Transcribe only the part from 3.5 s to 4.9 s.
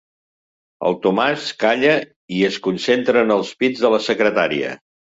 pits de la secretària.